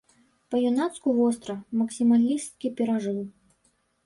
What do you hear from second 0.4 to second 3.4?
Па-юнацку востра, максімалісцкі перажыў.